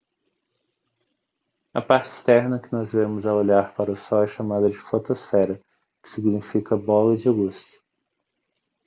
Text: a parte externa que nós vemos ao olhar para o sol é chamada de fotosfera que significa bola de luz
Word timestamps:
a 1.75 1.79
parte 1.79 2.07
externa 2.07 2.57
que 2.59 2.73
nós 2.75 2.91
vemos 2.91 3.23
ao 3.23 3.37
olhar 3.37 3.75
para 3.75 3.91
o 3.91 3.95
sol 3.95 4.23
é 4.23 4.27
chamada 4.27 4.67
de 4.67 4.75
fotosfera 4.75 5.61
que 6.01 6.09
significa 6.09 6.75
bola 6.75 7.15
de 7.15 7.29
luz 7.29 7.79